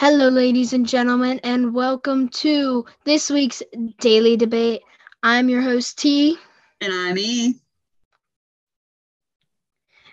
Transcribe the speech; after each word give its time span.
Hello, 0.00 0.28
ladies 0.28 0.74
and 0.74 0.86
gentlemen, 0.86 1.40
and 1.42 1.74
welcome 1.74 2.28
to 2.28 2.84
this 3.02 3.30
week's 3.30 3.64
Daily 3.98 4.36
Debate. 4.36 4.82
I'm 5.24 5.48
your 5.48 5.60
host, 5.60 5.98
T, 5.98 6.38
And 6.80 6.92
I'm 6.92 7.18
E. 7.18 7.56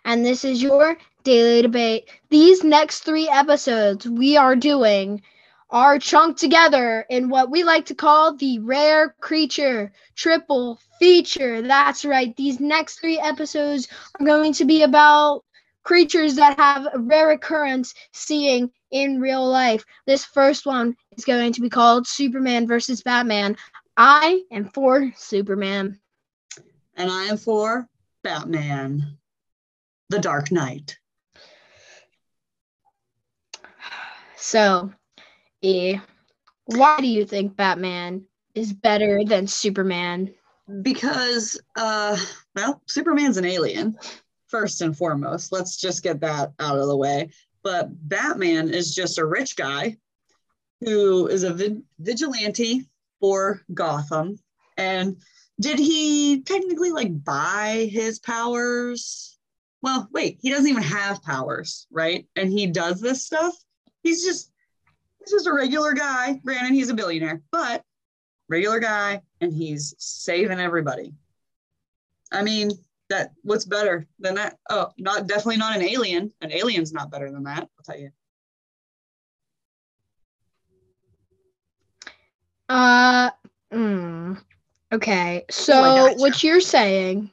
and 0.03 0.25
this 0.25 0.43
is 0.43 0.63
your 0.63 0.97
Daily 1.23 1.61
Debate. 1.61 2.09
These 2.31 2.63
next 2.63 3.01
three 3.01 3.29
episodes 3.29 4.09
we 4.09 4.35
are 4.37 4.55
doing 4.55 5.21
are 5.69 5.99
chunked 5.99 6.39
together 6.39 7.05
in 7.11 7.29
what 7.29 7.51
we 7.51 7.63
like 7.63 7.85
to 7.85 7.93
call 7.93 8.35
the 8.35 8.57
Rare 8.57 9.15
Creature 9.19 9.91
Triple 10.15 10.79
Feature. 10.97 11.61
That's 11.61 12.03
right, 12.03 12.35
these 12.35 12.59
next 12.59 12.99
three 13.01 13.19
episodes 13.19 13.87
are 14.19 14.25
going 14.25 14.53
to 14.53 14.65
be 14.65 14.81
about 14.81 15.43
creatures 15.83 16.33
that 16.37 16.57
have 16.57 16.87
a 16.91 16.97
rare 16.97 17.29
occurrence 17.29 17.93
seeing 18.11 18.71
in 18.95 19.19
real 19.19 19.45
life. 19.45 19.83
This 20.07 20.23
first 20.23 20.65
one 20.65 20.95
is 21.17 21.25
going 21.25 21.51
to 21.51 21.61
be 21.61 21.69
called 21.69 22.07
Superman 22.07 22.65
versus 22.65 23.03
Batman. 23.03 23.57
I 23.97 24.43
am 24.51 24.69
for 24.69 25.11
Superman. 25.17 25.99
And 26.95 27.11
I 27.11 27.25
am 27.25 27.35
for 27.35 27.89
Batman. 28.23 29.17
The 30.07 30.19
Dark 30.19 30.49
Knight. 30.49 30.97
So, 34.37 34.93
E, 35.61 35.97
why 36.65 36.97
do 36.99 37.07
you 37.07 37.25
think 37.25 37.57
Batman 37.57 38.25
is 38.53 38.71
better 38.71 39.25
than 39.25 39.45
Superman? 39.45 40.33
Because, 40.81 41.59
uh, 41.75 42.15
well, 42.55 42.81
Superman's 42.85 43.37
an 43.37 43.45
alien, 43.45 43.97
first 44.47 44.81
and 44.81 44.95
foremost. 44.95 45.51
Let's 45.51 45.75
just 45.75 46.01
get 46.01 46.21
that 46.21 46.53
out 46.59 46.77
of 46.77 46.87
the 46.87 46.95
way. 46.95 47.31
But 47.65 47.89
Batman 48.07 48.69
is 48.69 48.93
just 48.93 49.17
a 49.17 49.25
rich 49.25 49.55
guy 49.55 49.97
who 50.81 51.25
is 51.27 51.41
a 51.41 51.51
vi- 51.51 51.81
vigilante 51.97 52.87
for 53.19 53.63
Gotham. 53.73 54.37
And 54.77 55.17
did 55.59 55.79
he 55.79 56.43
technically 56.43 56.91
like 56.91 57.23
buy 57.23 57.89
his 57.91 58.19
powers? 58.19 59.39
Well, 59.81 60.07
wait, 60.11 60.37
he 60.43 60.51
doesn't 60.51 60.69
even 60.69 60.83
have 60.83 61.23
powers, 61.23 61.87
right? 61.89 62.27
And 62.35 62.51
he 62.51 62.67
does 62.67 63.01
this 63.01 63.25
stuff. 63.25 63.55
He's 64.03 64.23
just 64.23 64.51
he's 65.19 65.31
just 65.31 65.47
a 65.47 65.53
regular 65.53 65.93
guy. 65.93 66.33
Granted, 66.45 66.73
he's 66.73 66.89
a 66.89 66.93
billionaire, 66.93 67.41
but 67.51 67.81
regular 68.47 68.79
guy, 68.79 69.23
and 69.41 69.51
he's 69.51 69.95
saving 69.97 70.59
everybody. 70.59 71.13
I 72.31 72.43
mean, 72.43 72.69
that 73.09 73.31
what's 73.43 73.65
better 73.65 74.07
than 74.19 74.35
that? 74.35 74.57
Oh, 74.69 74.89
not 74.97 75.27
definitely 75.27 75.57
not 75.57 75.75
an 75.75 75.83
alien. 75.83 76.31
An 76.41 76.51
alien's 76.51 76.93
not 76.93 77.11
better 77.11 77.31
than 77.31 77.43
that. 77.43 77.61
I'll 77.61 77.83
tell 77.83 77.99
you. 77.99 78.11
Uh, 82.67 83.29
mm, 83.71 84.41
okay. 84.91 85.45
So 85.49 85.73
gotcha. 85.73 86.19
what 86.19 86.43
you're 86.43 86.61
saying, 86.61 87.29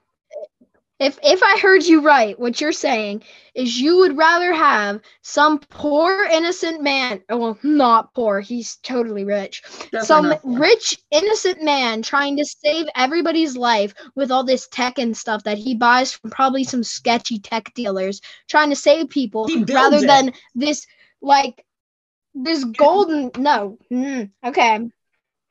if 1.03 1.19
if 1.22 1.42
I 1.42 1.58
heard 1.58 1.83
you 1.83 2.00
right, 2.00 2.39
what 2.39 2.61
you're 2.61 2.72
saying 2.72 3.25
is 3.55 3.81
you 3.81 3.98
would 3.98 4.17
rather 4.17 4.53
have 4.53 5.00
some 5.20 5.59
poor 5.59 6.25
innocent 6.25 6.81
man, 6.81 7.22
oh, 7.28 7.36
well, 7.36 7.59
not 7.64 8.14
poor, 8.14 8.41
he's 8.41 8.77
totally 8.77 9.25
rich. 9.25 9.62
Definitely 9.91 10.05
some 10.05 10.55
rich 10.61 10.98
innocent 11.11 11.62
man 11.62 12.03
trying 12.03 12.36
to 12.36 12.44
save 12.44 12.86
everybody's 12.94 13.56
life 13.56 13.94
with 14.14 14.31
all 14.31 14.44
this 14.44 14.69
tech 14.69 14.98
and 14.98 15.17
stuff 15.17 15.42
that 15.42 15.59
he 15.59 15.75
buys 15.75 16.12
from 16.12 16.31
probably 16.31 16.62
some 16.62 16.84
sketchy 16.84 17.41
tech 17.41 17.75
dealers 17.75 18.20
trying 18.48 18.70
to 18.70 18.77
save 18.77 19.11
people 19.11 19.48
rather 19.69 19.97
it. 19.97 20.06
than 20.06 20.33
this 20.55 20.87
like 21.20 21.64
this 22.34 22.64
golden 22.64 23.31
no 23.37 23.77
mm, 23.91 24.31
okay 24.44 24.89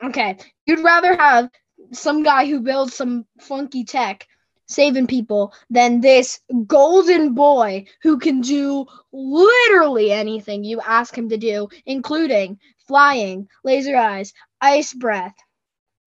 okay 0.03 0.38
you'd 0.65 0.83
rather 0.83 1.15
have 1.15 1.49
some 1.92 2.23
guy 2.23 2.47
who 2.47 2.61
builds 2.61 2.95
some 2.95 3.26
funky 3.39 3.83
tech 3.83 4.27
saving 4.71 5.08
people 5.08 5.54
than 5.70 6.02
this 6.02 6.39
golden 6.67 7.33
boy 7.33 7.86
who 8.02 8.17
can 8.17 8.42
do 8.42 8.86
literally 9.11 10.11
anything 10.11 10.64
you 10.64 10.80
ask 10.82 11.17
him 11.17 11.30
to 11.30 11.37
do 11.37 11.67
including 11.86 12.58
flying 12.87 13.48
laser 13.64 13.95
eyes 13.95 14.33
ice 14.61 14.93
breath 14.93 15.36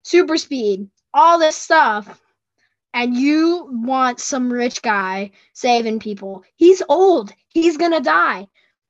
super 0.03 0.37
speed 0.37 0.89
all 1.15 1.39
this 1.39 1.57
stuff. 1.57 2.21
And 2.93 3.17
you 3.17 3.69
want 3.71 4.21
some 4.21 4.53
rich 4.53 4.83
guy 4.83 5.33
saving 5.53 6.01
people. 6.01 6.45
He's 6.57 6.83
old. 6.89 7.33
He's 7.49 7.77
gonna 7.77 8.01
die. 8.01 8.49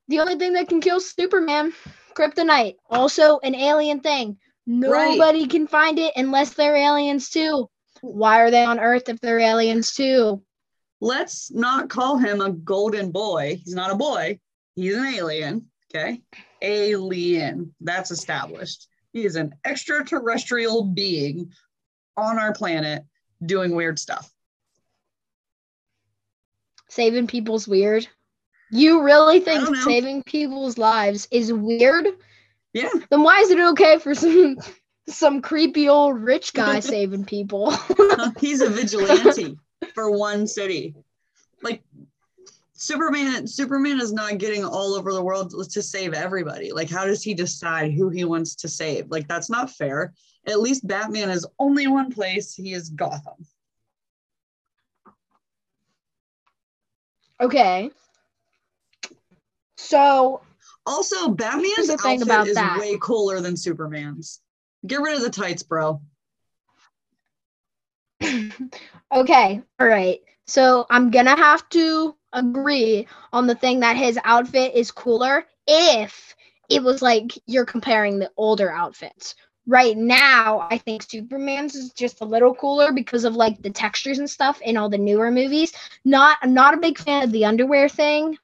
The 0.08 0.20
only 0.20 0.36
thing 0.36 0.54
that 0.54 0.68
can 0.68 0.80
kill 0.80 1.00
superman 1.00 1.72
kryptonite 2.14 2.76
also 2.90 3.38
an 3.38 3.54
alien 3.54 4.00
thing. 4.00 4.38
Nobody 4.66 5.46
can 5.46 5.66
find 5.66 5.98
it 5.98 6.12
unless 6.16 6.54
they're 6.54 6.76
aliens 6.76 7.30
too 7.30 7.68
why 8.12 8.40
are 8.40 8.50
they 8.50 8.64
on 8.64 8.78
earth 8.78 9.08
if 9.08 9.20
they're 9.20 9.38
aliens 9.40 9.94
too 9.94 10.42
Let's 11.00 11.50
not 11.50 11.90
call 11.90 12.16
him 12.16 12.40
a 12.40 12.50
golden 12.50 13.10
boy. 13.10 13.60
He's 13.62 13.74
not 13.74 13.90
a 13.90 13.94
boy. 13.94 14.38
He's 14.74 14.96
an 14.96 15.04
alien. 15.04 15.66
Okay. 15.90 16.22
Alien. 16.62 17.74
That's 17.80 18.10
established. 18.10 18.86
He 19.12 19.26
is 19.26 19.36
an 19.36 19.54
extraterrestrial 19.66 20.84
being 20.84 21.52
on 22.16 22.38
our 22.38 22.54
planet 22.54 23.04
doing 23.44 23.74
weird 23.74 23.98
stuff. 23.98 24.30
saving 26.88 27.26
people's 27.26 27.66
weird 27.68 28.06
you 28.70 29.02
really 29.02 29.40
think 29.40 29.76
saving 29.76 30.22
people's 30.22 30.78
lives 30.78 31.28
is 31.30 31.52
weird 31.52 32.06
Yeah. 32.72 32.88
then 33.10 33.22
why 33.22 33.40
is 33.40 33.50
it 33.50 33.60
okay 33.60 33.98
for 33.98 34.14
some 34.14 34.56
some 35.08 35.42
creepy 35.42 35.88
old 35.88 36.18
rich 36.20 36.52
guy 36.52 36.80
saving 36.80 37.24
people 37.24 37.68
uh, 37.70 38.30
He's 38.40 38.60
a 38.60 38.70
vigilante 38.70 39.58
for 39.94 40.10
one 40.10 40.46
city. 40.46 40.94
Like 41.62 41.82
Superman, 42.72 43.46
Superman 43.46 44.00
is 44.00 44.12
not 44.12 44.38
getting 44.38 44.64
all 44.64 44.94
over 44.94 45.12
the 45.12 45.22
world 45.22 45.54
to 45.70 45.82
save 45.82 46.12
everybody. 46.12 46.72
Like, 46.72 46.90
how 46.90 47.04
does 47.04 47.22
he 47.22 47.32
decide 47.32 47.92
who 47.92 48.10
he 48.10 48.24
wants 48.24 48.54
to 48.56 48.68
save? 48.68 49.10
Like, 49.10 49.28
that's 49.28 49.48
not 49.48 49.70
fair. 49.70 50.12
At 50.46 50.60
least 50.60 50.86
Batman 50.86 51.30
is 51.30 51.46
only 51.58 51.86
one 51.86 52.10
place. 52.12 52.54
He 52.54 52.72
is 52.72 52.90
Gotham. 52.90 53.46
okay 57.40 57.90
so 59.76 60.40
Also, 60.86 61.28
Batman's 61.28 61.90
outfit 61.90 62.46
is 62.48 62.54
that. 62.54 62.78
way 62.78 62.96
cooler 63.00 63.40
than 63.40 63.56
Superman's. 63.56 64.40
Get 64.86 65.00
rid 65.00 65.16
of 65.16 65.22
the 65.22 65.30
tights, 65.30 65.62
bro. 65.62 66.00
okay, 69.14 69.62
all 69.80 69.86
right. 69.86 70.20
So 70.46 70.86
I'm 70.90 71.10
gonna 71.10 71.36
have 71.36 71.68
to 71.70 72.14
agree 72.32 73.06
on 73.32 73.46
the 73.46 73.54
thing 73.54 73.80
that 73.80 73.96
his 73.96 74.18
outfit 74.24 74.74
is 74.74 74.90
cooler 74.90 75.46
if 75.66 76.34
it 76.68 76.82
was 76.82 77.00
like 77.02 77.32
you're 77.46 77.64
comparing 77.64 78.18
the 78.18 78.30
older 78.36 78.70
outfits. 78.70 79.34
Right 79.66 79.96
now, 79.96 80.66
I 80.70 80.76
think 80.76 81.02
Superman's 81.02 81.74
is 81.74 81.92
just 81.92 82.20
a 82.20 82.26
little 82.26 82.54
cooler 82.54 82.92
because 82.92 83.24
of 83.24 83.34
like 83.34 83.62
the 83.62 83.70
textures 83.70 84.18
and 84.18 84.28
stuff 84.28 84.60
in 84.60 84.76
all 84.76 84.90
the 84.90 84.98
newer 84.98 85.30
movies. 85.30 85.72
Not 86.04 86.36
I'm 86.42 86.52
not 86.52 86.74
a 86.74 86.78
big 86.78 86.98
fan 86.98 87.24
of 87.24 87.32
the 87.32 87.46
underwear 87.46 87.88
thing. 87.88 88.36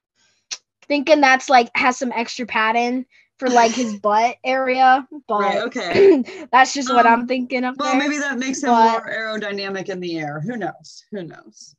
Thinking 0.88 1.20
that's 1.20 1.50
like 1.50 1.70
has 1.74 1.98
some 1.98 2.12
extra 2.12 2.46
padding 2.46 3.04
for 3.40 3.48
like 3.48 3.72
his 3.72 3.98
butt 4.08 4.36
area, 4.44 5.08
but 5.26 5.40
Right, 5.40 5.58
okay. 5.62 6.22
that's 6.52 6.72
just 6.74 6.92
what 6.92 7.06
Um, 7.06 7.20
I'm 7.22 7.26
thinking 7.26 7.64
of 7.64 7.76
Well, 7.78 7.90
there. 7.92 7.98
maybe 8.00 8.18
that 8.18 8.38
makes 8.38 8.62
him 8.62 8.70
but- 8.70 8.92
more 9.04 9.12
aerodynamic 9.12 9.88
in 9.88 9.98
the 9.98 10.18
air. 10.18 10.38
Who 10.40 10.56
knows? 10.56 11.04
Who 11.10 11.24
knows? 11.24 11.74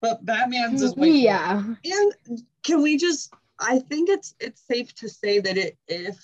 But 0.00 0.24
Batman's 0.24 0.82
is 0.82 0.94
way 0.96 1.08
cooler. 1.08 1.18
yeah. 1.18 1.62
And 1.84 2.42
can 2.62 2.82
we 2.82 2.96
just 2.96 3.32
I 3.58 3.78
think 3.80 4.08
it's 4.08 4.34
it's 4.40 4.62
safe 4.66 4.94
to 4.96 5.08
say 5.08 5.38
that 5.40 5.56
it 5.56 5.76
if 5.88 6.16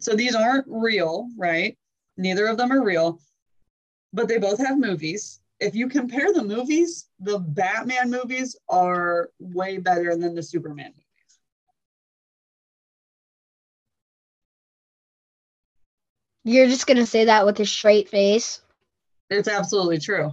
so 0.00 0.14
these 0.14 0.34
aren't 0.34 0.66
real, 0.68 1.28
right? 1.36 1.76
Neither 2.16 2.46
of 2.48 2.56
them 2.58 2.72
are 2.72 2.82
real, 2.84 3.20
but 4.12 4.26
they 4.28 4.38
both 4.38 4.58
have 4.58 4.78
movies. 4.78 5.40
If 5.60 5.74
you 5.76 5.88
compare 5.88 6.32
the 6.32 6.42
movies, 6.42 7.06
the 7.20 7.38
Batman 7.38 8.10
movies 8.10 8.56
are 8.68 9.30
way 9.38 9.78
better 9.78 10.16
than 10.16 10.34
the 10.34 10.42
Superman 10.42 10.92
You're 16.44 16.68
just 16.68 16.86
gonna 16.86 17.06
say 17.06 17.24
that 17.26 17.46
with 17.46 17.58
a 17.60 17.66
straight 17.66 18.08
face. 18.08 18.60
It's 19.30 19.48
absolutely 19.48 19.98
true. 19.98 20.32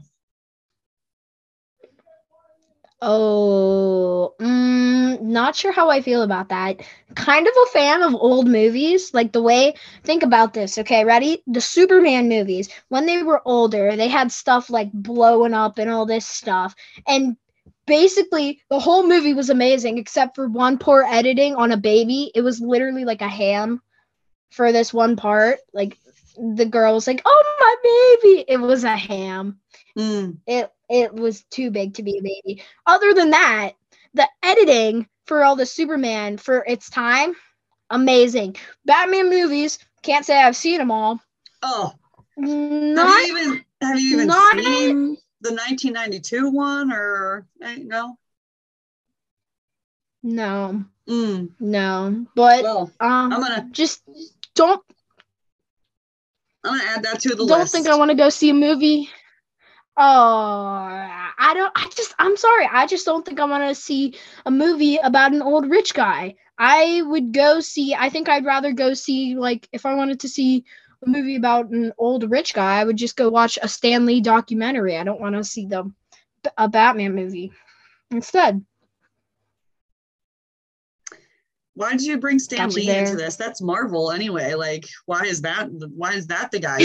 Oh, 3.03 4.35
mm, 4.39 5.21
not 5.21 5.55
sure 5.55 5.71
how 5.71 5.89
I 5.89 6.01
feel 6.01 6.21
about 6.21 6.49
that. 6.49 6.81
Kind 7.15 7.47
of 7.47 7.53
a 7.63 7.71
fan 7.71 8.03
of 8.03 8.13
old 8.13 8.47
movies, 8.47 9.11
like 9.11 9.31
the 9.31 9.41
way. 9.41 9.73
Think 10.03 10.21
about 10.21 10.53
this, 10.53 10.77
okay? 10.77 11.03
Ready? 11.03 11.41
The 11.47 11.61
Superman 11.61 12.29
movies, 12.29 12.69
when 12.89 13.07
they 13.07 13.23
were 13.23 13.41
older, 13.43 13.95
they 13.95 14.07
had 14.07 14.31
stuff 14.31 14.69
like 14.69 14.91
blowing 14.93 15.55
up 15.55 15.79
and 15.79 15.89
all 15.89 16.05
this 16.05 16.27
stuff, 16.27 16.75
and 17.07 17.37
basically 17.87 18.61
the 18.69 18.79
whole 18.79 19.07
movie 19.07 19.33
was 19.33 19.49
amazing 19.49 19.97
except 19.97 20.35
for 20.35 20.47
one 20.47 20.77
poor 20.77 21.03
editing 21.03 21.55
on 21.55 21.71
a 21.71 21.77
baby. 21.77 22.31
It 22.35 22.41
was 22.41 22.61
literally 22.61 23.05
like 23.05 23.21
a 23.21 23.27
ham 23.27 23.81
for 24.51 24.71
this 24.71 24.93
one 24.93 25.15
part. 25.15 25.59
Like 25.73 25.97
the 26.37 26.65
girl 26.65 26.93
was 26.95 27.07
like, 27.07 27.21
"Oh 27.25 27.43
my 27.49 27.75
baby!" 28.21 28.45
It 28.47 28.47
was 28.47 28.83
a 28.83 28.95
ham. 28.95 29.59
Mm. 29.97 30.37
It 30.47 30.71
it 30.89 31.13
was 31.13 31.43
too 31.45 31.71
big 31.71 31.95
to 31.95 32.03
be 32.03 32.17
a 32.17 32.21
baby. 32.21 32.63
Other 32.85 33.13
than 33.13 33.31
that, 33.31 33.73
the 34.13 34.27
editing 34.43 35.07
for 35.25 35.43
all 35.43 35.55
the 35.55 35.65
Superman 35.65 36.37
for 36.37 36.63
its 36.67 36.89
time, 36.89 37.35
amazing. 37.89 38.55
Batman 38.85 39.29
movies, 39.29 39.79
can't 40.03 40.25
say 40.25 40.41
I've 40.41 40.55
seen 40.55 40.79
them 40.79 40.91
all. 40.91 41.21
Oh, 41.61 41.93
Not 42.37 43.07
have 43.07 43.09
you 43.09 43.37
even 43.37 43.65
have 43.81 43.99
you 43.99 44.13
even 44.13 44.31
seen 44.31 45.17
the 45.41 45.53
1992 45.53 46.49
one 46.49 46.91
or 46.91 47.47
eh, 47.61 47.77
no? 47.83 48.17
no, 50.23 50.83
Mm. 51.07 51.49
no. 51.59 52.25
But 52.35 52.63
Well, 52.63 52.91
um, 52.99 53.31
I'm 53.33 53.41
gonna 53.41 53.67
just 53.71 54.03
don't 54.55 54.83
I'm 56.63 56.77
gonna 56.77 56.89
add 56.89 57.03
that 57.03 57.19
to 57.21 57.29
the 57.29 57.43
list. 57.43 57.49
Don't 57.49 57.59
list. 57.59 57.73
think 57.73 57.87
I 57.87 57.97
want 57.97 58.11
to 58.11 58.17
go 58.17 58.29
see 58.29 58.49
a 58.49 58.53
movie. 58.53 59.09
Oh, 59.97 60.03
I 60.03 61.53
don't. 61.53 61.71
I 61.75 61.89
just. 61.95 62.13
I'm 62.17 62.37
sorry. 62.37 62.67
I 62.71 62.87
just 62.87 63.05
don't 63.05 63.25
think 63.25 63.39
I 63.39 63.45
want 63.45 63.67
to 63.67 63.75
see 63.75 64.15
a 64.45 64.51
movie 64.51 64.97
about 64.97 65.33
an 65.33 65.41
old 65.41 65.69
rich 65.69 65.93
guy. 65.93 66.35
I 66.57 67.01
would 67.01 67.33
go 67.33 67.59
see. 67.59 67.95
I 67.95 68.09
think 68.09 68.29
I'd 68.29 68.45
rather 68.45 68.71
go 68.73 68.93
see 68.93 69.35
like 69.35 69.67
if 69.71 69.85
I 69.85 69.95
wanted 69.95 70.21
to 70.21 70.29
see 70.29 70.65
a 71.05 71.09
movie 71.09 71.35
about 71.35 71.69
an 71.69 71.93
old 71.97 72.29
rich 72.29 72.53
guy, 72.53 72.79
I 72.79 72.83
would 72.83 72.97
just 72.97 73.17
go 73.17 73.29
watch 73.29 73.57
a 73.61 73.67
Stan 73.67 74.05
Lee 74.05 74.21
documentary. 74.21 74.97
I 74.97 75.03
don't 75.03 75.19
want 75.19 75.35
to 75.35 75.43
see 75.43 75.65
the 75.65 75.91
a 76.57 76.69
Batman 76.69 77.15
movie 77.15 77.51
instead. 78.11 78.63
Why 81.81 81.93
did 81.93 82.03
you 82.03 82.19
bring 82.19 82.37
Stan 82.37 82.67
Got 82.67 82.75
Lee 82.75 82.89
into 82.89 83.15
this? 83.15 83.35
That's 83.35 83.59
Marvel 83.59 84.11
anyway. 84.11 84.53
Like, 84.53 84.85
why 85.07 85.21
is 85.21 85.41
that? 85.41 85.67
Why 85.71 86.13
is 86.13 86.27
that 86.27 86.51
the 86.51 86.59
guy? 86.59 86.77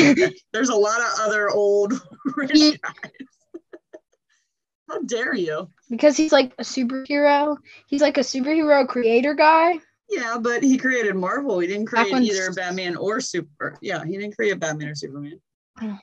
There's 0.52 0.70
a 0.70 0.74
lot 0.74 0.98
of 1.00 1.20
other 1.20 1.50
old 1.50 1.92
rich 2.36 2.80
guys. 2.80 3.12
How 4.88 5.02
dare 5.02 5.34
you? 5.34 5.68
Because 5.90 6.16
he's 6.16 6.32
like 6.32 6.54
a 6.58 6.62
superhero. 6.62 7.58
He's 7.88 8.00
like 8.00 8.16
a 8.16 8.22
superhero 8.22 8.88
creator 8.88 9.34
guy. 9.34 9.74
Yeah, 10.08 10.38
but 10.40 10.62
he 10.62 10.78
created 10.78 11.14
Marvel. 11.14 11.58
He 11.58 11.66
didn't 11.66 11.86
create 11.86 12.14
either 12.14 12.52
Batman 12.52 12.96
or 12.96 13.20
Super. 13.20 13.76
Yeah, 13.82 14.02
he 14.02 14.16
didn't 14.16 14.34
create 14.34 14.58
Batman 14.58 14.88
or 14.88 14.94
Superman. 14.94 15.40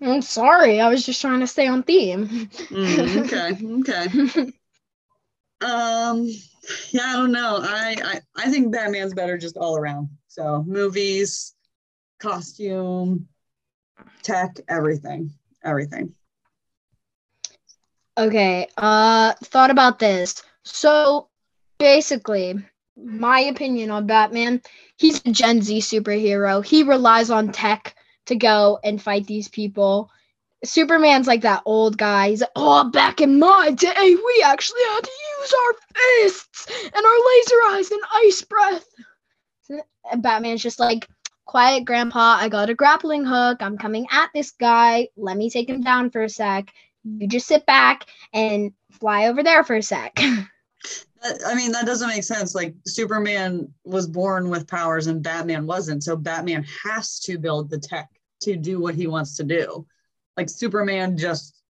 I'm 0.00 0.22
sorry. 0.22 0.80
I 0.80 0.88
was 0.88 1.04
just 1.04 1.20
trying 1.20 1.40
to 1.40 1.46
stay 1.48 1.66
on 1.66 1.82
theme. 1.82 2.28
Mm, 2.28 3.24
okay, 3.24 3.56
okay. 3.80 4.52
Um, 5.62 6.28
yeah, 6.90 7.02
I 7.06 7.12
don't 7.14 7.32
know. 7.32 7.58
I, 7.62 7.96
I 8.04 8.20
I 8.36 8.50
think 8.50 8.72
Batman's 8.72 9.14
better 9.14 9.36
just 9.36 9.56
all 9.56 9.76
around. 9.76 10.08
So 10.28 10.64
movies, 10.66 11.54
costume, 12.20 13.28
tech, 14.22 14.56
everything, 14.68 15.30
everything. 15.64 16.14
Okay, 18.18 18.68
uh 18.76 19.32
thought 19.42 19.70
about 19.70 19.98
this. 19.98 20.42
So 20.64 21.28
basically, 21.78 22.54
my 22.96 23.40
opinion 23.40 23.90
on 23.90 24.06
Batman, 24.06 24.62
he's 24.96 25.20
a 25.24 25.32
Gen 25.32 25.62
Z 25.62 25.78
superhero. 25.78 26.64
He 26.64 26.82
relies 26.82 27.30
on 27.30 27.52
tech 27.52 27.96
to 28.26 28.36
go 28.36 28.78
and 28.84 29.02
fight 29.02 29.26
these 29.26 29.48
people. 29.48 30.10
Superman's 30.64 31.26
like 31.26 31.42
that 31.42 31.62
old 31.66 31.98
guy. 31.98 32.30
He's 32.30 32.40
like, 32.40 32.50
oh, 32.56 32.88
back 32.90 33.20
in 33.20 33.38
my 33.38 33.70
day, 33.72 33.94
we 34.14 34.42
actually 34.44 34.82
had 34.90 35.00
to 35.00 35.10
use 35.40 35.54
our 35.54 35.74
fists 35.94 36.66
and 36.84 37.04
our 37.04 37.26
laser 37.26 37.76
eyes 37.76 37.90
and 37.90 38.00
ice 38.24 38.42
breath. 38.42 38.86
And 40.10 40.22
Batman's 40.22 40.62
just 40.62 40.78
like, 40.78 41.08
quiet, 41.46 41.84
Grandpa. 41.84 42.36
I 42.40 42.48
got 42.48 42.70
a 42.70 42.74
grappling 42.74 43.24
hook. 43.24 43.58
I'm 43.60 43.76
coming 43.76 44.06
at 44.10 44.30
this 44.34 44.52
guy. 44.52 45.08
Let 45.16 45.36
me 45.36 45.50
take 45.50 45.68
him 45.68 45.82
down 45.82 46.10
for 46.10 46.22
a 46.22 46.28
sec. 46.28 46.72
You 47.04 47.26
just 47.26 47.48
sit 47.48 47.66
back 47.66 48.06
and 48.32 48.72
fly 48.92 49.26
over 49.26 49.42
there 49.42 49.64
for 49.64 49.76
a 49.76 49.82
sec. 49.82 50.16
I 51.46 51.54
mean, 51.54 51.72
that 51.72 51.86
doesn't 51.86 52.08
make 52.08 52.24
sense. 52.24 52.54
Like 52.54 52.74
Superman 52.86 53.72
was 53.84 54.06
born 54.06 54.48
with 54.48 54.66
powers 54.66 55.06
and 55.06 55.22
Batman 55.22 55.66
wasn't. 55.66 56.02
So 56.02 56.16
Batman 56.16 56.64
has 56.84 57.20
to 57.20 57.38
build 57.38 57.70
the 57.70 57.78
tech 57.78 58.08
to 58.42 58.56
do 58.56 58.80
what 58.80 58.94
he 58.94 59.06
wants 59.06 59.36
to 59.36 59.44
do. 59.44 59.86
Like 60.36 60.48
Superman 60.48 61.16
just 61.18 61.62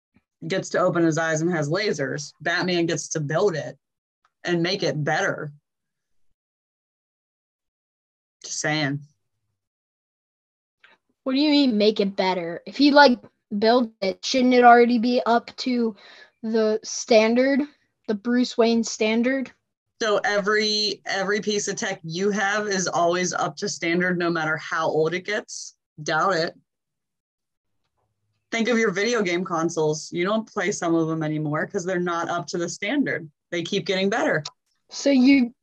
gets 0.46 0.70
to 0.70 0.78
open 0.78 1.04
his 1.04 1.18
eyes 1.18 1.40
and 1.40 1.50
has 1.52 1.68
lasers. 1.68 2.32
Batman 2.40 2.86
gets 2.86 3.08
to 3.10 3.20
build 3.20 3.56
it 3.56 3.76
and 4.44 4.62
make 4.62 4.82
it 4.82 5.02
better. 5.02 5.52
Just 8.42 8.60
saying. 8.60 9.00
what 11.24 11.34
do 11.34 11.38
you 11.40 11.50
mean 11.50 11.76
make 11.76 12.00
it 12.00 12.16
better? 12.16 12.62
If 12.66 12.76
he 12.76 12.90
like 12.90 13.18
build 13.58 13.92
it, 14.00 14.24
shouldn't 14.24 14.54
it 14.54 14.64
already 14.64 14.98
be 14.98 15.20
up 15.26 15.54
to 15.58 15.94
the 16.42 16.80
standard, 16.82 17.60
the 18.08 18.14
Bruce 18.14 18.56
Wayne 18.56 18.84
standard? 18.84 19.50
So 20.00 20.18
every 20.24 21.02
every 21.04 21.40
piece 21.40 21.68
of 21.68 21.76
tech 21.76 22.00
you 22.02 22.30
have 22.30 22.66
is 22.66 22.88
always 22.88 23.34
up 23.34 23.56
to 23.56 23.68
standard 23.68 24.18
no 24.18 24.30
matter 24.30 24.56
how 24.56 24.88
old 24.88 25.12
it 25.12 25.26
gets. 25.26 25.76
Doubt 26.02 26.34
it. 26.34 26.54
Think 28.50 28.68
of 28.68 28.78
your 28.78 28.90
video 28.90 29.22
game 29.22 29.44
consoles. 29.44 30.10
You 30.12 30.24
don't 30.24 30.46
play 30.50 30.72
some 30.72 30.94
of 30.94 31.06
them 31.08 31.22
anymore 31.22 31.66
because 31.66 31.84
they're 31.84 32.00
not 32.00 32.28
up 32.28 32.46
to 32.48 32.58
the 32.58 32.68
standard. 32.68 33.28
They 33.50 33.62
keep 33.62 33.86
getting 33.86 34.10
better. 34.10 34.42
So 34.90 35.10
you 35.10 35.54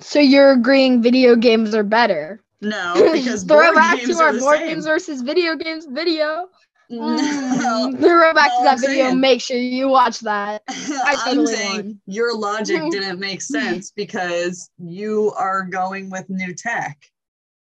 so 0.00 0.18
you're 0.18 0.52
agreeing 0.52 1.02
video 1.02 1.36
games 1.36 1.74
are 1.74 1.84
better. 1.84 2.40
No, 2.60 2.94
because 3.12 3.44
throw 3.44 3.58
board 3.62 3.74
back 3.76 3.98
games 3.98 4.16
to 4.16 4.22
our 4.22 4.32
board 4.38 4.58
same. 4.58 4.68
games 4.68 4.86
versus 4.86 5.22
video 5.22 5.54
games 5.56 5.86
video. 5.86 6.48
No, 6.90 7.00
Mm, 7.00 7.98
throw 8.00 8.34
back 8.34 8.50
no, 8.52 8.58
to 8.58 8.64
that 8.64 8.72
I'm 8.74 8.80
video. 8.80 9.04
saying- 9.06 9.20
Make 9.20 9.40
sure 9.40 9.56
you 9.56 9.88
watch 9.88 10.20
that. 10.20 10.62
I'm 10.68 11.16
totally 11.18 11.54
saying 11.54 11.76
won. 11.86 12.00
your 12.06 12.36
logic 12.36 12.82
didn't 12.90 13.18
make 13.20 13.40
sense 13.40 13.90
because 13.92 14.68
you 14.78 15.32
are 15.36 15.62
going 15.62 16.10
with 16.10 16.28
new 16.28 16.52
tech. 16.54 16.98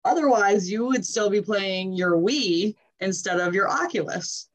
Otherwise, 0.05 0.71
you 0.71 0.85
would 0.87 1.07
still 1.07 1.31
be 1.31 1.41
playing 1.41 1.93
your 1.93 2.13
Wii 2.13 2.75
instead 3.01 3.41
of 3.41 3.55
your 3.55 3.69
Oculus. 3.69 4.49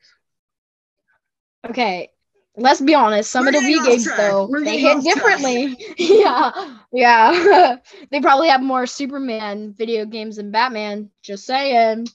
Okay, 1.68 2.10
let's 2.56 2.82
be 2.82 2.96
honest. 2.96 3.32
Some 3.32 3.46
We're 3.46 3.50
of 3.50 3.56
the 3.56 3.60
Wii 3.62 3.86
games, 3.86 4.04
track. 4.06 4.18
though, 4.18 4.48
We're 4.48 4.64
they 4.64 4.80
hit 4.80 5.04
differently. 5.04 5.78
yeah, 5.98 6.78
yeah. 6.92 7.78
they 8.12 8.22
probably 8.22 8.50
have 8.50 8.62
more 8.62 8.86
Superman 8.86 9.74
video 9.74 10.06
games 10.06 10.38
than 10.38 10.52
Batman. 10.52 11.10
Just 11.22 11.46
saying. 11.46 12.08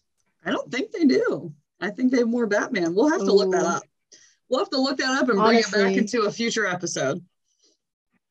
I 0.44 0.50
don't 0.50 0.70
think 0.70 0.92
they 0.92 1.04
do. 1.04 1.52
I 1.80 1.90
think 1.90 2.12
they 2.12 2.18
have 2.18 2.28
more 2.28 2.46
Batman. 2.46 2.94
We'll 2.94 3.10
have 3.10 3.20
to 3.20 3.32
look 3.32 3.52
that 3.52 3.64
up. 3.64 3.82
We'll 4.48 4.60
have 4.60 4.70
to 4.70 4.80
look 4.80 4.98
that 4.98 5.22
up 5.22 5.28
and 5.28 5.38
bring 5.38 5.58
it 5.58 5.72
back 5.72 5.96
into 5.96 6.22
a 6.22 6.32
future 6.32 6.66
episode. 6.66 7.22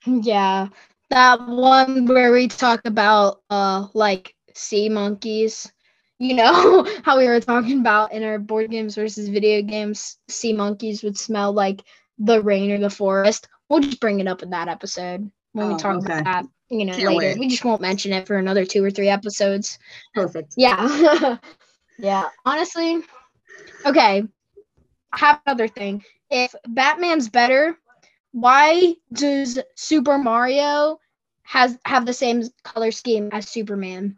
Yeah, 0.06 0.67
that 1.12 1.48
one 1.48 2.08
where 2.08 2.34
we 2.34 2.50
talk 2.50 2.82
about 2.84 3.41
uh 3.50 3.88
like 3.94 4.36
sea 4.53 4.89
monkeys. 4.89 5.72
You 6.24 6.36
know 6.36 6.86
how 7.03 7.18
we 7.18 7.27
were 7.27 7.42
talking 7.42 7.80
about 7.82 8.13
in 8.13 8.24
our 8.24 8.39
board 8.39 8.72
games 8.72 8.96
versus 8.96 9.30
video 9.30 9.62
games, 9.62 10.18
sea 10.30 10.53
monkeys 10.53 11.03
would 11.03 11.18
smell 11.18 11.53
like 11.53 11.84
the 12.20 12.42
rain 12.42 12.72
or 12.72 12.80
the 12.80 12.89
forest. 12.89 13.50
We'll 13.70 13.82
just 13.82 14.00
bring 14.00 14.20
it 14.20 14.27
up 14.27 14.42
in 14.44 14.51
that 14.51 14.70
episode 14.70 15.32
when 15.53 15.68
we 15.68 15.75
Oh, 15.75 15.77
talk 15.77 15.98
okay. 15.98 16.13
about 16.13 16.24
that. 16.25 16.46
You 16.70 16.86
know, 16.86 16.94
Can't 16.94 17.10
later. 17.10 17.36
wait. 17.36 17.39
We 17.39 17.48
just 17.50 17.65
won't 17.65 17.82
mention 17.82 18.13
it 18.13 18.27
for 18.27 18.38
another 18.38 18.65
two 18.65 18.84
or 18.84 18.92
three 18.92 19.10
episodes. 19.10 19.80
Perfect. 20.13 20.53
Yeah. 20.58 21.38
yeah. 21.98 22.30
Honestly. 22.46 23.01
Okay. 23.86 24.24
I 25.13 25.18
have 25.18 25.42
another 25.46 25.68
thing. 25.68 26.03
If 26.30 26.56
Batman's 26.68 27.30
better, 27.30 27.77
why 28.32 28.96
does 29.12 29.60
Super 29.75 30.18
Mario 30.18 31.00
has 31.44 31.77
have 31.86 32.06
the 32.06 32.13
same 32.13 32.44
color 32.63 32.92
scheme 32.92 33.30
as 33.32 33.50
Superman? 33.50 34.18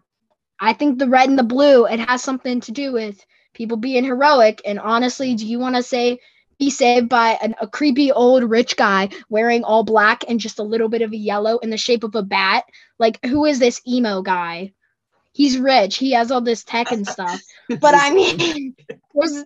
I 0.60 0.74
think 0.74 1.00
the 1.00 1.10
red 1.10 1.30
and 1.30 1.38
the 1.38 1.44
blue, 1.44 1.86
it 1.86 2.00
has 2.00 2.24
something 2.24 2.62
to 2.62 2.72
do 2.72 2.94
with 2.94 3.26
people 3.54 3.78
being 3.78 4.04
heroic. 4.04 4.62
And 4.66 4.80
honestly, 4.80 5.36
do 5.36 5.46
you 5.46 5.60
want 5.60 5.76
to 5.76 5.84
say 5.84 6.20
be 6.58 6.70
saved 6.70 7.10
by 7.10 7.38
an, 7.42 7.56
a 7.60 7.68
creepy 7.68 8.12
old 8.12 8.44
rich 8.44 8.78
guy 8.78 9.10
wearing 9.30 9.64
all 9.64 9.84
black 9.84 10.24
and 10.28 10.40
just 10.40 10.60
a 10.60 10.64
little 10.64 10.88
bit 10.88 11.02
of 11.02 11.12
a 11.12 11.18
yellow 11.18 11.58
in 11.58 11.70
the 11.70 11.78
shape 11.78 12.04
of 12.04 12.16
a 12.16 12.24
bat? 12.24 12.66
Like, 13.00 13.24
who 13.26 13.46
is 13.46 13.60
this 13.60 13.82
emo 13.88 14.22
guy? 14.22 14.74
He's 15.34 15.58
rich. 15.58 15.98
He 15.98 16.12
has 16.12 16.32
all 16.32 16.42
this 16.42 16.64
tech 16.64 16.92
and 16.92 17.06
stuff. 17.06 17.42
But 17.82 17.96
I 17.96 18.14
mean, 18.14 18.76
there's 19.16 19.44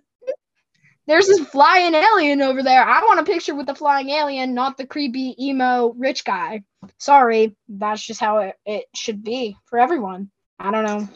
there's 1.07 1.25
this 1.25 1.39
flying 1.39 1.95
alien 1.95 2.41
over 2.41 2.61
there. 2.61 2.83
I 2.83 2.99
want 2.99 3.21
a 3.21 3.23
picture 3.23 3.55
with 3.55 3.65
the 3.65 3.73
flying 3.73 4.09
alien, 4.09 4.53
not 4.53 4.77
the 4.77 4.85
creepy 4.85 5.35
emo 5.39 5.93
rich 5.97 6.23
guy. 6.23 6.63
Sorry, 6.99 7.55
that's 7.67 8.05
just 8.05 8.19
how 8.19 8.39
it, 8.39 8.55
it 8.65 8.85
should 8.93 9.23
be 9.23 9.55
for 9.65 9.79
everyone. 9.79 10.29
I 10.59 10.71
don't 10.71 10.85
know. 10.85 11.09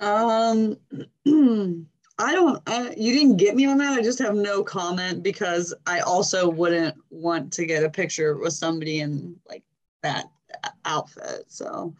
Um, 0.00 0.76
I 2.18 2.34
don't. 2.34 2.62
I, 2.66 2.94
you 2.96 3.14
didn't 3.14 3.36
get 3.36 3.56
me 3.56 3.66
on 3.66 3.78
that. 3.78 3.98
I 3.98 4.02
just 4.02 4.18
have 4.18 4.34
no 4.34 4.62
comment 4.62 5.22
because 5.22 5.74
I 5.86 6.00
also 6.00 6.48
wouldn't 6.50 6.94
want 7.10 7.52
to 7.54 7.66
get 7.66 7.84
a 7.84 7.90
picture 7.90 8.36
with 8.38 8.52
somebody 8.52 9.00
in 9.00 9.36
like 9.48 9.62
that 10.02 10.26
outfit. 10.84 11.44
So 11.48 11.94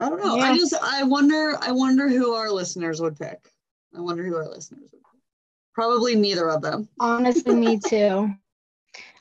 I 0.00 0.08
don't 0.08 0.24
know. 0.24 0.38
I 0.38 0.56
just 0.56 0.74
I 0.82 1.04
wonder. 1.04 1.56
I 1.60 1.72
wonder 1.72 2.08
who 2.08 2.32
our 2.32 2.50
listeners 2.50 3.00
would 3.00 3.18
pick. 3.18 3.48
I 3.96 4.00
wonder 4.00 4.24
who 4.24 4.36
our 4.36 4.48
listeners 4.48 4.90
would 4.92 5.02
pick. 5.02 5.20
Probably 5.74 6.14
neither 6.14 6.50
of 6.50 6.62
them. 6.62 6.88
Honestly, 6.98 7.54
me 7.54 7.78
too. 7.86 8.34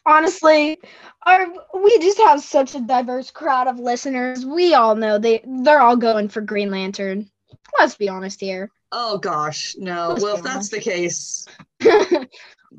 Honestly, 0.05 0.79
our 1.25 1.47
we 1.73 1.99
just 1.99 2.17
have 2.19 2.41
such 2.41 2.75
a 2.75 2.81
diverse 2.81 3.29
crowd 3.29 3.67
of 3.67 3.79
listeners. 3.79 4.45
We 4.45 4.73
all 4.73 4.95
know 4.95 5.19
they 5.19 5.43
they're 5.45 5.81
all 5.81 5.95
going 5.95 6.29
for 6.29 6.41
Green 6.41 6.71
Lantern. 6.71 7.29
Let's 7.77 7.95
be 7.95 8.09
honest 8.09 8.39
here. 8.39 8.71
Oh 8.91 9.17
gosh, 9.19 9.75
no. 9.77 10.09
Let's 10.09 10.23
well, 10.23 10.37
if 10.37 10.43
that's 10.43 10.69
the 10.69 10.79
case, 10.79 11.45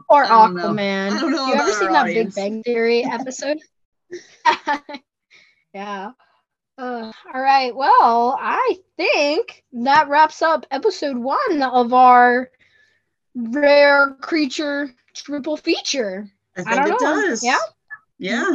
or 0.09 0.25
I 0.25 0.29
don't 0.29 0.55
know. 0.55 0.73
Aquaman. 0.73 1.13
I 1.13 1.21
don't 1.21 1.33
know 1.33 1.47
you 1.47 1.55
ever 1.55 1.73
seen 1.73 1.89
our 1.89 2.07
that. 2.07 2.15
Big 2.15 2.35
Bang 2.35 2.63
Theory 2.63 3.05
episode? 3.11 3.59
yeah. 5.75 6.11
Uh, 6.77 7.13
all 7.33 7.41
right. 7.41 7.75
Well, 7.75 8.37
I 8.41 8.79
think 8.97 9.63
that 9.73 10.09
wraps 10.09 10.43
up 10.43 10.67
episode 10.71 11.17
one 11.17 11.63
of 11.63 11.93
our 11.93 12.51
rare 13.35 14.17
creature 14.21 14.91
triple 15.15 15.57
feature. 15.57 16.29
I 16.57 16.63
think 16.63 16.69
I 16.69 16.75
don't 16.77 16.87
it 16.89 16.91
know. 16.91 16.99
does. 17.29 17.45
Yeah? 17.45 17.59
Yeah. 18.19 18.55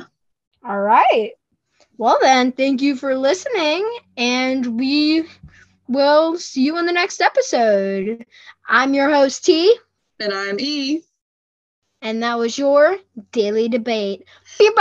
All 0.65 0.79
right. 0.79 1.31
Well, 1.97 2.19
then, 2.21 2.51
thank 2.51 2.81
you 2.81 2.95
for 2.95 3.17
listening, 3.17 3.87
and 4.17 4.79
we 4.79 5.27
will 5.87 6.37
see 6.37 6.61
you 6.63 6.77
in 6.77 6.85
the 6.85 6.91
next 6.91 7.21
episode. 7.21 8.25
I'm 8.67 8.93
your 8.93 9.09
host, 9.09 9.43
T, 9.45 9.75
And 10.19 10.31
I'm 10.33 10.59
E. 10.59 11.01
and 12.01 12.21
that 12.21 12.37
was 12.37 12.57
your 12.57 12.97
daily 13.31 13.67
debate. 13.67 14.25
Beep. 14.59 14.73